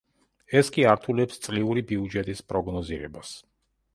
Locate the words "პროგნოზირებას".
2.53-3.37